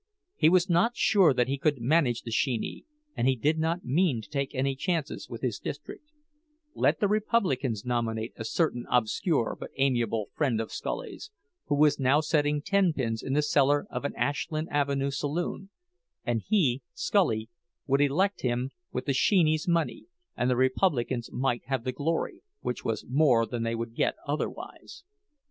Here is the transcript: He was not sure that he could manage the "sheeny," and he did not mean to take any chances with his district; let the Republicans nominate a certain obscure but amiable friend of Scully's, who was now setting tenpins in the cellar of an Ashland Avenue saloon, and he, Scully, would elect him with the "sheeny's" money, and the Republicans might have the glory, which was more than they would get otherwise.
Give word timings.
He 0.35 0.49
was 0.49 0.67
not 0.67 0.97
sure 0.97 1.31
that 1.31 1.47
he 1.47 1.59
could 1.59 1.79
manage 1.79 2.23
the 2.23 2.31
"sheeny," 2.31 2.85
and 3.15 3.27
he 3.27 3.35
did 3.35 3.59
not 3.59 3.85
mean 3.85 4.19
to 4.23 4.27
take 4.31 4.55
any 4.55 4.75
chances 4.75 5.29
with 5.29 5.43
his 5.43 5.59
district; 5.59 6.09
let 6.73 6.99
the 6.99 7.07
Republicans 7.07 7.85
nominate 7.85 8.33
a 8.35 8.43
certain 8.43 8.87
obscure 8.89 9.55
but 9.59 9.69
amiable 9.77 10.29
friend 10.33 10.59
of 10.59 10.71
Scully's, 10.71 11.29
who 11.67 11.75
was 11.75 11.99
now 11.99 12.19
setting 12.19 12.63
tenpins 12.63 13.21
in 13.21 13.33
the 13.33 13.43
cellar 13.43 13.85
of 13.91 14.03
an 14.03 14.15
Ashland 14.15 14.69
Avenue 14.71 15.11
saloon, 15.11 15.69
and 16.25 16.41
he, 16.47 16.81
Scully, 16.95 17.47
would 17.85 18.01
elect 18.01 18.41
him 18.41 18.71
with 18.91 19.05
the 19.05 19.13
"sheeny's" 19.13 19.67
money, 19.67 20.05
and 20.35 20.49
the 20.49 20.55
Republicans 20.57 21.31
might 21.31 21.61
have 21.67 21.83
the 21.83 21.91
glory, 21.91 22.41
which 22.61 22.83
was 22.83 23.05
more 23.07 23.45
than 23.45 23.61
they 23.61 23.75
would 23.75 23.93
get 23.93 24.15
otherwise. 24.25 25.03